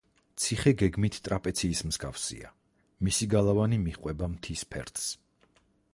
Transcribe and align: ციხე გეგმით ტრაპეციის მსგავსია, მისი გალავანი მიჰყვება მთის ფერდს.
ციხე 0.43 0.71
გეგმით 0.81 1.17
ტრაპეციის 1.27 1.83
მსგავსია, 1.89 2.49
მისი 3.09 3.27
გალავანი 3.35 3.79
მიჰყვება 3.87 4.31
მთის 4.35 4.69
ფერდს. 4.73 5.09